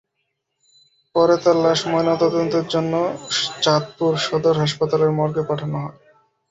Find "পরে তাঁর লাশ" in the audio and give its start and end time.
1.15-1.79